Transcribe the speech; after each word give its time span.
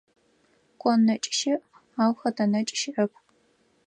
Кон 0.81 0.99
нэкӀ 1.07 1.29
щыӀ, 1.37 1.55
ау 2.01 2.13
хэтэ 2.19 2.45
нэкӀ 2.51 2.75
щыӀэп. 2.79 3.11